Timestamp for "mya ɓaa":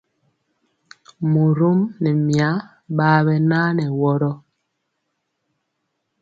2.27-3.19